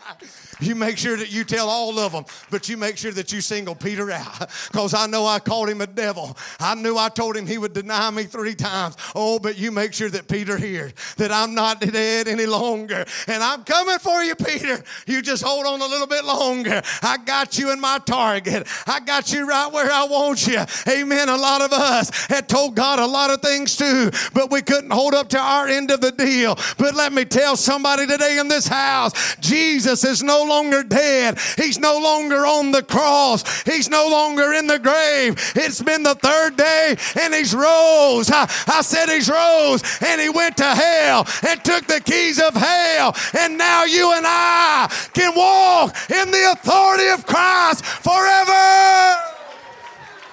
[0.60, 3.40] you make sure that you tell all of them, but you make sure that you
[3.40, 4.50] single Peter out.
[4.72, 6.36] Because I know I called him a devil.
[6.58, 8.96] I knew I told him he would deny me three times.
[9.14, 13.04] Oh, but you make sure that Peter hears that I'm not dead any longer.
[13.26, 14.82] And I'm coming for you, Peter.
[15.06, 16.80] You just hold on a little bit longer.
[17.02, 18.66] I got you in my target.
[18.86, 20.60] I got you right where I want you.
[20.88, 21.28] Amen.
[21.28, 24.90] A lot of us had told God a lot of things too, but we couldn't
[24.90, 26.56] hold up to our end of the deal.
[26.78, 31.40] But let me tell somebody today in this house, Jesus Jesus is no longer dead.
[31.56, 33.62] He's no longer on the cross.
[33.62, 35.34] He's no longer in the grave.
[35.56, 38.30] It's been the third day and he's rose.
[38.30, 42.54] I, I said he's rose and he went to hell and took the keys of
[42.54, 43.16] hell.
[43.36, 49.16] And now you and I can walk in the authority of Christ forever.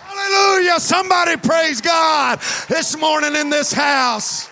[0.05, 0.79] Hallelujah.
[0.79, 4.48] Somebody praise God this morning in this house.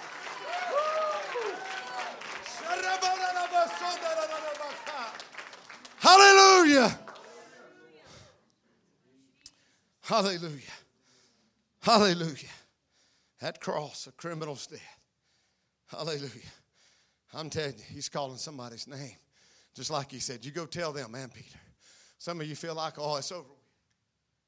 [6.07, 6.97] Hallelujah.
[9.99, 10.61] Hallelujah.
[11.81, 12.53] Hallelujah.
[13.41, 14.99] That cross, a criminal's death.
[15.87, 16.29] Hallelujah.
[17.33, 19.17] I'm telling you, he's calling somebody's name.
[19.75, 21.59] Just like he said, you go tell them, man, Peter.
[22.19, 23.43] Some of you feel like, oh, it's over.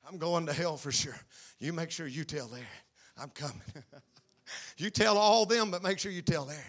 [0.10, 1.20] I'm going to hell for sure.
[1.60, 2.66] You make sure you tell Aaron,
[3.22, 3.62] I'm coming.
[4.78, 6.64] you tell all them, but make sure you tell Aaron.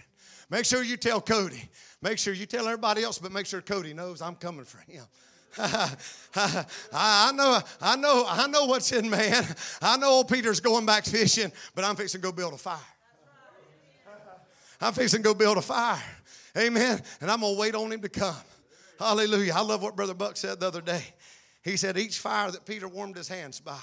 [0.50, 1.62] Make sure you tell Cody.
[2.02, 5.04] Make sure you tell everybody else, but make sure Cody knows I'm coming for him.
[5.58, 9.44] I know, I know, I know what's in man.
[9.82, 12.78] I know old Peter's going back fishing, but I'm fixing to go build a fire.
[14.80, 16.02] I'm fixing to go build a fire.
[16.56, 17.00] Amen.
[17.20, 18.34] And I'm gonna wait on him to come.
[18.98, 19.54] Hallelujah.
[19.54, 21.02] I love what Brother Buck said the other day.
[21.62, 23.78] He said, each fire that Peter warmed his hands by,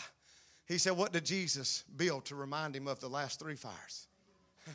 [0.67, 4.06] he said, what did Jesus build to remind him of the last three fires?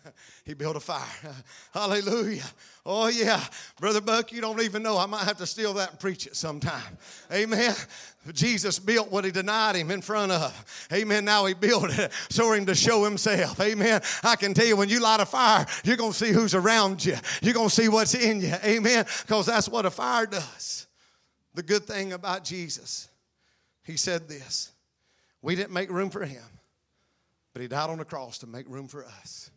[0.45, 1.07] he built a fire.
[1.75, 2.45] Hallelujah.
[2.85, 3.43] Oh, yeah.
[3.81, 4.99] Brother Buck, you don't even know.
[4.99, 6.99] I might have to steal that and preach it sometime.
[7.33, 7.75] Amen.
[8.33, 10.89] Jesus built what he denied him in front of.
[10.93, 11.25] Amen.
[11.25, 13.61] Now he built it so him to show himself.
[13.61, 14.01] Amen.
[14.23, 17.05] I can tell you when you light a fire, you're going to see who's around
[17.05, 17.17] you.
[17.41, 18.55] You're going to see what's in you.
[18.65, 19.05] Amen.
[19.23, 20.87] Because that's what a fire does.
[21.55, 23.09] The good thing about Jesus,
[23.85, 24.73] he said this
[25.43, 26.43] we didn't make room for him,
[27.53, 29.51] but he died on the cross to make room for us.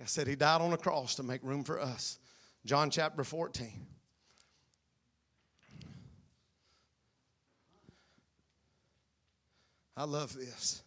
[0.00, 2.18] I said he died on the cross to make room for us.
[2.64, 3.86] John chapter 14.
[9.96, 10.82] I love this.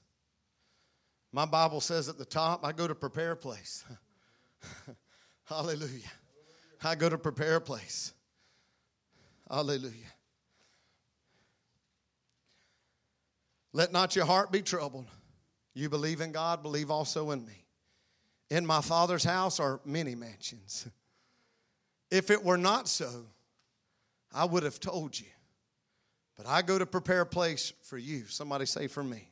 [1.32, 3.86] My Bible says at the top, I go to prepare a place.
[5.45, 6.12] Hallelujah.
[6.84, 8.14] I go to prepare a place.
[9.49, 9.93] Hallelujah.
[13.72, 15.08] Let not your heart be troubled.
[15.74, 17.66] You believe in God, believe also in me.
[18.49, 20.87] In my Father's house are many mansions.
[22.09, 23.25] If it were not so,
[24.33, 25.27] I would have told you.
[26.37, 28.25] But I go to prepare a place for you.
[28.27, 29.29] Somebody say, for me.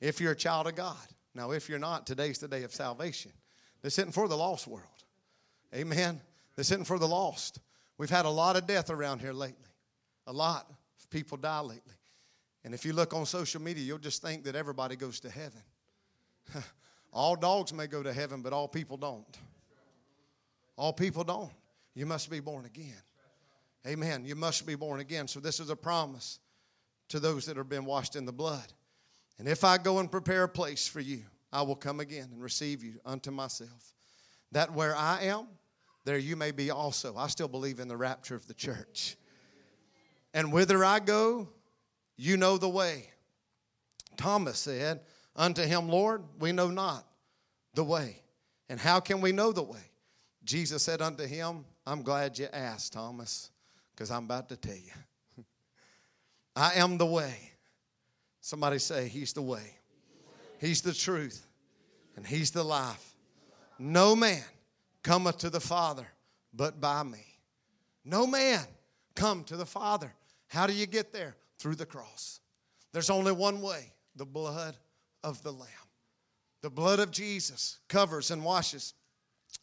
[0.00, 0.96] If you're a child of God.
[1.34, 3.32] Now, if you're not, today's the day of salvation.
[3.82, 4.84] This isn't for the lost world.
[5.74, 6.20] Amen.
[6.56, 7.60] This isn't for the lost.
[7.98, 9.68] We've had a lot of death around here lately.
[10.26, 11.94] A lot of people die lately.
[12.64, 15.62] And if you look on social media, you'll just think that everybody goes to heaven.
[17.16, 19.38] all dogs may go to heaven, but all people don't.
[20.76, 21.50] All people don't.
[21.94, 23.00] You must be born again.
[23.86, 24.26] Amen.
[24.26, 25.26] You must be born again.
[25.26, 26.40] So, this is a promise
[27.08, 28.72] to those that have been washed in the blood.
[29.38, 32.42] And if I go and prepare a place for you, I will come again and
[32.42, 33.94] receive you unto myself.
[34.52, 35.46] That where I am,
[36.04, 37.16] there you may be also.
[37.16, 39.16] I still believe in the rapture of the church.
[40.34, 41.48] And whither I go,
[42.18, 43.08] you know the way.
[44.18, 45.00] Thomas said
[45.36, 47.06] unto him, Lord, we know not
[47.74, 48.16] the way.
[48.68, 49.90] And how can we know the way?
[50.44, 53.50] Jesus said unto him, I'm glad you asked, Thomas,
[53.94, 55.44] because I'm about to tell you.
[56.56, 57.52] I am the way.
[58.40, 59.76] Somebody say, He's the way.
[60.60, 61.46] He's the truth.
[62.16, 63.14] And He's the life.
[63.78, 64.42] No man
[65.02, 66.06] cometh to the Father
[66.54, 67.24] but by me.
[68.04, 68.60] No man
[69.14, 70.12] come to the Father.
[70.48, 71.36] How do you get there?
[71.58, 72.40] Through the cross.
[72.92, 74.76] There's only one way the blood
[75.26, 75.68] of the Lamb.
[76.62, 78.94] The blood of Jesus covers and washes.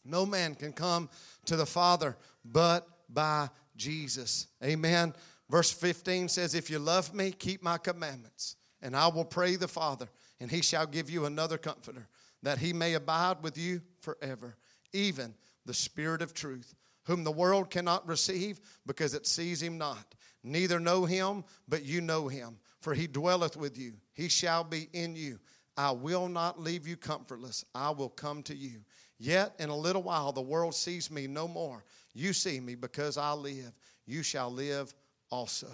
[0.04, 1.08] No man can come
[1.46, 4.46] to the Father but by Jesus.
[4.62, 5.14] Amen.
[5.48, 9.66] Verse 15 says, If you love me, keep my commandments, and I will pray the
[9.66, 10.06] Father,
[10.38, 12.08] and he shall give you another comforter,
[12.42, 14.56] that he may abide with you forever,
[14.92, 15.34] even
[15.64, 20.78] the Spirit of truth, whom the world cannot receive because it sees him not, neither
[20.78, 23.94] know him, but you know him, for he dwelleth with you.
[24.12, 25.38] He shall be in you.
[25.76, 27.64] I will not leave you comfortless.
[27.74, 28.80] I will come to you.
[29.18, 31.84] Yet in a little while the world sees me no more.
[32.14, 33.72] You see me because I live.
[34.06, 34.94] You shall live
[35.30, 35.68] also.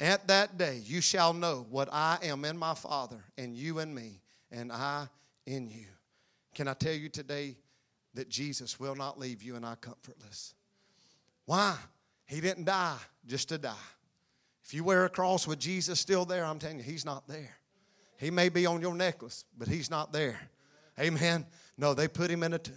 [0.00, 3.94] At that day you shall know what I am in my Father, and you in
[3.94, 4.20] me,
[4.50, 5.08] and I
[5.46, 5.86] in you.
[6.54, 7.56] Can I tell you today
[8.14, 10.54] that Jesus will not leave you and I comfortless?
[11.46, 11.76] Why?
[12.26, 13.74] He didn't die just to die.
[14.64, 17.56] If you wear a cross with Jesus still there, I'm telling you, He's not there.
[18.24, 20.40] He may be on your necklace, but He's not there.
[20.98, 21.44] Amen.
[21.76, 22.74] No, they put Him in a tomb.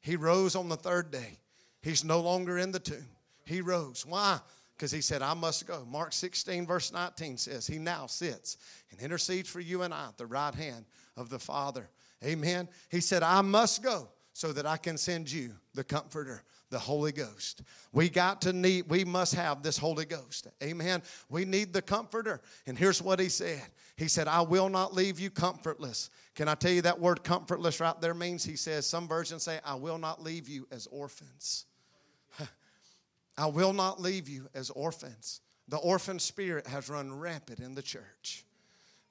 [0.00, 1.38] He rose on the third day.
[1.82, 3.06] He's no longer in the tomb.
[3.44, 4.06] He rose.
[4.06, 4.40] Why?
[4.74, 5.86] Because he said, I must go.
[5.86, 8.56] Mark 16, verse 19 says, He now sits
[8.90, 11.90] and intercedes for you and I at the right hand of the Father.
[12.24, 12.66] Amen.
[12.88, 17.12] He said, I must go so that I can send you the Comforter, the Holy
[17.12, 17.62] Ghost.
[17.92, 20.46] We got to need, we must have this Holy Ghost.
[20.62, 21.02] Amen.
[21.28, 22.40] We need the Comforter.
[22.66, 23.62] And here's what he said
[24.00, 26.08] He said, I will not leave you comfortless.
[26.34, 28.42] Can I tell you that word comfortless right there means?
[28.42, 31.66] He says, some versions say, I will not leave you as orphans.
[33.36, 35.42] I will not leave you as orphans.
[35.68, 38.46] The orphan spirit has run rampant in the church.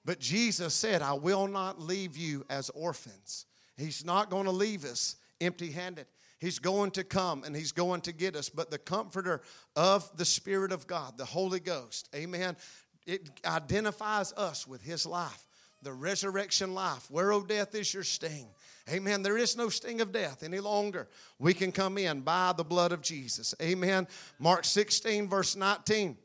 [0.06, 3.46] But Jesus said, I will not leave you as orphans.
[3.78, 6.08] He's not going to leave us empty handed.
[6.40, 8.50] He's going to come and He's going to get us.
[8.50, 9.42] But the comforter
[9.76, 12.56] of the Spirit of God, the Holy Ghost, amen,
[13.10, 15.48] it identifies us with His life,
[15.82, 17.10] the resurrection life.
[17.10, 18.48] Where, O death, is your sting?
[18.90, 19.22] Amen.
[19.22, 21.08] There is no sting of death any longer.
[21.38, 23.54] We can come in by the blood of Jesus.
[23.62, 24.08] Amen.
[24.40, 26.18] Mark 16, verse 19.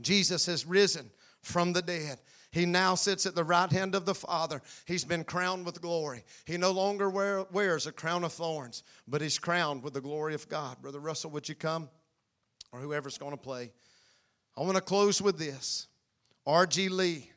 [0.00, 1.10] Jesus has risen
[1.40, 2.18] from the dead.
[2.50, 4.62] He now sits at the right hand of the Father.
[4.86, 6.24] He's been crowned with glory.
[6.46, 10.34] He no longer wear, wears a crown of thorns, but he's crowned with the glory
[10.34, 10.80] of God.
[10.80, 11.90] Brother Russell, would you come?
[12.72, 13.72] Or whoever's going to play.
[14.56, 15.86] I want to close with this.
[16.46, 16.88] R.G.
[16.88, 17.30] Lee,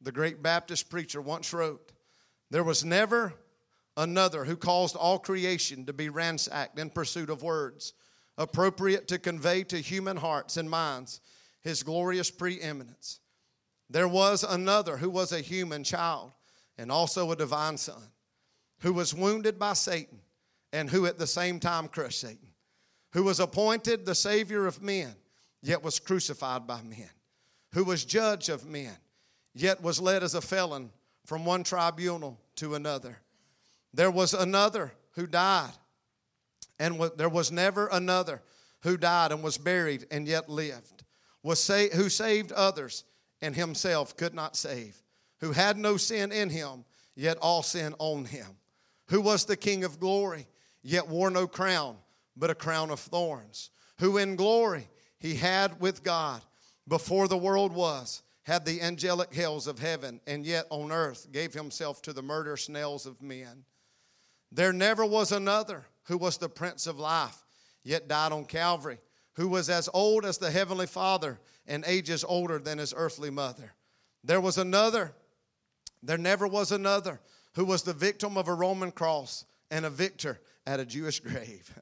[0.00, 1.92] the great Baptist preacher, once wrote
[2.50, 3.34] There was never
[3.96, 7.92] another who caused all creation to be ransacked in pursuit of words
[8.38, 11.20] appropriate to convey to human hearts and minds
[11.62, 13.20] his glorious preeminence.
[13.90, 16.32] There was another who was a human child
[16.78, 18.02] and also a divine son,
[18.80, 20.20] who was wounded by Satan
[20.72, 22.48] and who at the same time crushed Satan,
[23.12, 25.14] who was appointed the Savior of men,
[25.62, 27.10] yet was crucified by men,
[27.72, 28.96] who was judge of men,
[29.54, 30.90] yet was led as a felon
[31.24, 33.18] from one tribunal to another.
[33.94, 35.72] There was another who died,
[36.78, 38.42] and there was never another
[38.82, 41.04] who died and was buried and yet lived,
[41.42, 43.04] was sa- who saved others
[43.40, 45.02] and himself could not save,
[45.40, 48.46] who had no sin in him, yet all sin on him,
[49.08, 50.46] who was the King of glory,
[50.82, 51.96] yet wore no crown,
[52.36, 56.42] but a crown of thorns, who in glory he had with God
[56.88, 61.54] before the world was, had the angelic hells of heaven, and yet on earth gave
[61.54, 63.64] himself to the murderous nails of men
[64.52, 67.42] there never was another who was the Prince of Life,
[67.82, 68.98] yet died on Calvary
[69.36, 73.72] who was as old as the heavenly Father and ages older than his earthly mother.
[74.22, 75.14] There was another,
[76.02, 77.18] there never was another,
[77.54, 81.72] who was the victim of a Roman cross and a victor at a Jewish grave.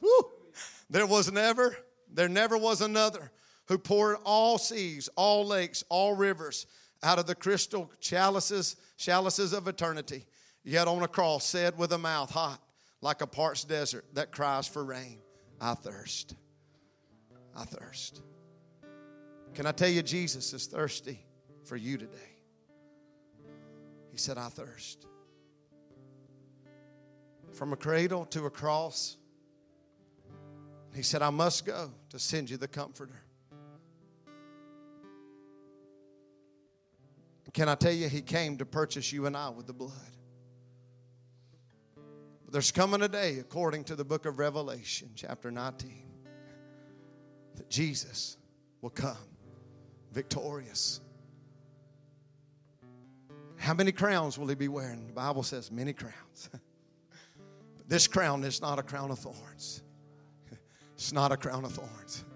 [0.00, 0.30] Woo!
[0.90, 1.76] There was never,
[2.12, 3.30] there never was another
[3.68, 6.66] who poured all seas, all lakes, all rivers
[7.02, 10.26] out of the crystal chalices, chalices of eternity,
[10.64, 12.60] yet on a cross said with a mouth hot
[13.00, 15.18] like a parched desert that cries for rain,
[15.60, 16.34] I thirst.
[17.54, 18.22] I thirst.
[19.54, 21.24] Can I tell you, Jesus is thirsty
[21.64, 22.36] for you today?
[24.10, 25.06] He said, I thirst.
[27.52, 29.16] From a cradle to a cross,
[30.94, 33.22] he said, I must go to send you the Comforter.
[37.56, 39.92] Can I tell you, He came to purchase you and I with the blood.
[42.44, 45.90] But there's coming a day, according to the book of Revelation, chapter 19,
[47.54, 48.36] that Jesus
[48.82, 49.16] will come
[50.12, 51.00] victorious.
[53.56, 55.06] How many crowns will he be wearing?
[55.06, 56.50] The Bible says many crowns.
[57.88, 59.82] this crown is not a crown of thorns.
[60.94, 62.26] It's not a crown of thorns.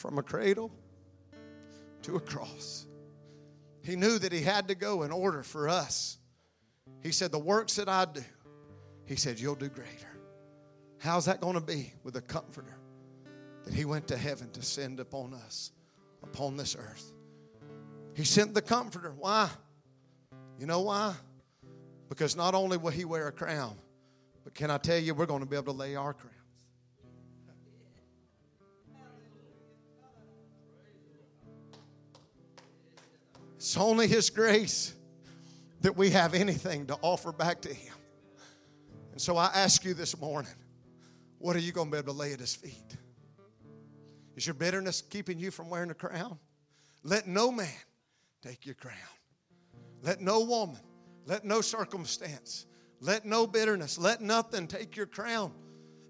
[0.00, 0.70] From a cradle
[2.04, 2.86] to a cross.
[3.82, 6.16] He knew that he had to go in order for us.
[7.02, 8.22] He said, The works that I do,
[9.04, 10.08] he said, You'll do greater.
[11.00, 12.78] How's that going to be with a comforter
[13.64, 15.70] that he went to heaven to send upon us,
[16.22, 17.12] upon this earth?
[18.14, 19.12] He sent the comforter.
[19.18, 19.50] Why?
[20.58, 21.12] You know why?
[22.08, 23.76] Because not only will he wear a crown,
[24.44, 26.39] but can I tell you, we're going to be able to lay our crowns.
[33.60, 34.94] It's only his grace
[35.82, 37.92] that we have anything to offer back to him.
[39.12, 40.54] And so I ask you this morning
[41.36, 42.96] what are you going to be able to lay at his feet?
[44.34, 46.38] Is your bitterness keeping you from wearing a crown?
[47.04, 47.68] Let no man
[48.40, 48.94] take your crown.
[50.00, 50.80] Let no woman,
[51.26, 52.64] let no circumstance,
[53.02, 55.52] let no bitterness, let nothing take your crown.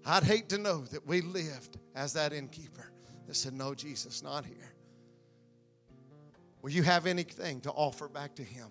[0.05, 2.93] I'd hate to know that we lived as that innkeeper
[3.27, 4.70] that said, No, Jesus, not here.
[6.61, 8.67] Will you have anything to offer back to him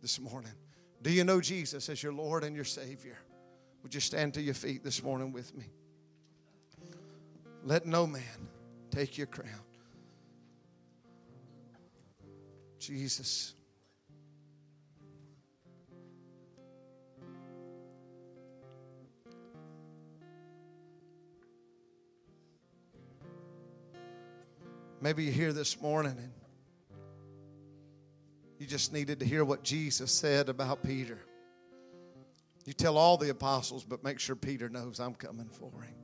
[0.00, 0.52] this morning?
[1.02, 3.18] Do you know Jesus as your Lord and your Savior?
[3.82, 5.64] Would you stand to your feet this morning with me?
[7.64, 8.22] Let no man
[8.90, 9.48] take your crown.
[12.78, 13.54] Jesus.
[25.02, 26.39] Maybe you're here this morning and
[28.60, 31.18] you just needed to hear what Jesus said about Peter.
[32.66, 35.94] You tell all the apostles, but make sure Peter knows I'm coming for him.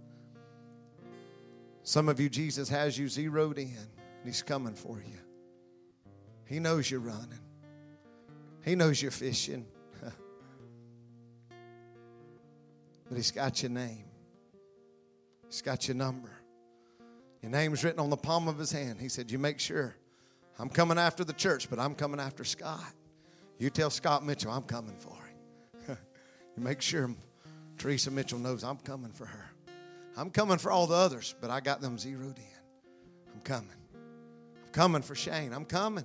[1.83, 5.19] Some of you, Jesus has you zeroed in, and He's coming for you.
[6.47, 7.39] He knows you're running,
[8.65, 9.67] He knows you're fishing,
[10.03, 10.15] but
[13.15, 14.07] He's got your name,
[15.47, 16.31] He's got your number.
[17.43, 18.99] Your name's written on the palm of His hand.
[18.99, 19.95] He said, You make sure
[20.59, 22.93] I'm coming after the church, but I'm coming after Scott.
[23.59, 25.99] You tell Scott Mitchell, I'm coming for him.
[26.57, 27.11] you make sure
[27.79, 29.51] Teresa Mitchell knows I'm coming for her.
[30.17, 33.35] I'm coming for all the others, but I got them zeroed in.
[33.35, 33.69] I'm coming.
[34.65, 35.53] I'm coming for Shane.
[35.53, 36.05] I'm coming.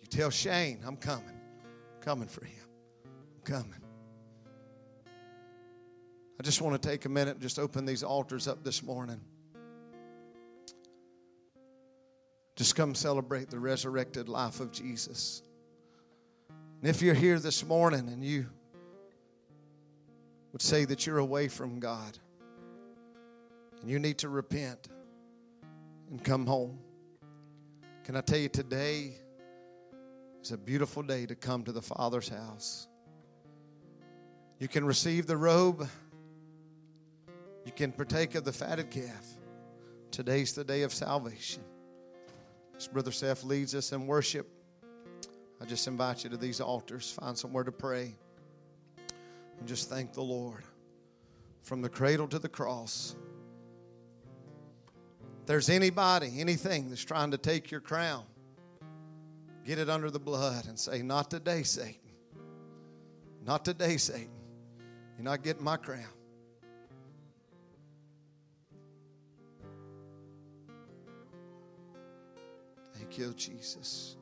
[0.00, 1.26] You tell Shane, I'm coming.
[1.28, 2.64] I'm coming for him.
[3.04, 3.80] I'm coming.
[6.38, 9.20] I just want to take a minute and just open these altars up this morning.
[12.56, 15.42] Just come celebrate the resurrected life of Jesus.
[16.80, 18.46] And if you're here this morning and you
[20.52, 22.18] would say that you're away from God
[23.80, 24.88] and you need to repent
[26.10, 26.78] and come home,
[28.04, 29.14] can I tell you today
[30.42, 32.86] is a beautiful day to come to the Father's house.
[34.60, 35.88] You can receive the robe,
[37.64, 39.26] you can partake of the fatted calf.
[40.10, 41.64] Today's the day of salvation.
[42.76, 44.48] As Brother Seth leads us in worship,
[45.60, 47.12] I just invite you to these altars.
[47.12, 48.14] Find somewhere to pray
[49.58, 50.64] and just thank the Lord
[51.62, 53.14] from the cradle to the cross.
[55.40, 58.24] If there's anybody, anything that's trying to take your crown,
[59.64, 62.00] get it under the blood and say, Not today, Satan.
[63.44, 64.30] Not today, Satan.
[65.16, 66.04] You're not getting my crown.
[73.16, 74.16] You, Jesus.